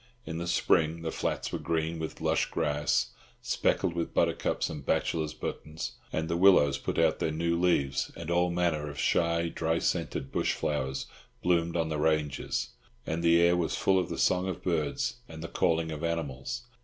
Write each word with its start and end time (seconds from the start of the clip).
In 0.25 0.39
the 0.39 0.47
spring 0.47 1.03
the 1.03 1.11
flats 1.11 1.51
were 1.51 1.59
green 1.59 1.99
with 1.99 2.21
lush 2.21 2.47
grass, 2.47 3.11
speckled 3.39 3.93
with 3.93 4.15
buttercups 4.15 4.67
and 4.67 4.83
bachelors' 4.83 5.35
buttons, 5.35 5.91
and 6.11 6.27
the 6.27 6.35
willows 6.35 6.79
put 6.79 6.97
out 6.97 7.19
their 7.19 7.29
new 7.29 7.55
leaves, 7.55 8.11
and 8.15 8.31
all 8.31 8.49
manner 8.49 8.89
of 8.89 8.97
shy 8.97 9.47
dry 9.49 9.77
scented 9.77 10.31
bush 10.31 10.53
flowers 10.53 11.05
bloomed 11.43 11.77
on 11.77 11.89
the 11.89 11.99
ranges; 11.99 12.69
and 13.05 13.21
the 13.21 13.39
air 13.39 13.55
was 13.55 13.75
full 13.77 13.99
of 13.99 14.09
the 14.09 14.17
song 14.17 14.47
of 14.47 14.63
birds 14.63 15.17
and 15.29 15.43
the 15.43 15.47
calling 15.47 15.91
of 15.91 16.03
animals. 16.03 16.63